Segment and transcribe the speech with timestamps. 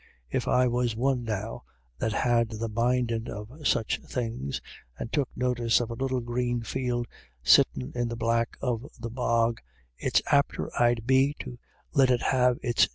[0.31, 1.61] If I was one, now,
[1.99, 4.59] that had the mindin' of such things,
[4.97, 7.05] and took notice of a little green field
[7.43, 9.61] sittin' in the black o' the bog,
[9.99, 11.59] it's apter I'd be to
[11.93, 12.87] let it have its